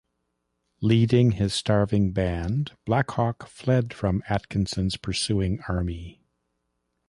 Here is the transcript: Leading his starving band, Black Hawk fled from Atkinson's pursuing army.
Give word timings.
Leading 0.81 1.33
his 1.33 1.53
starving 1.53 2.11
band, 2.11 2.75
Black 2.87 3.11
Hawk 3.11 3.45
fled 3.47 3.93
from 3.93 4.23
Atkinson's 4.27 4.97
pursuing 4.97 5.59
army. 5.67 6.23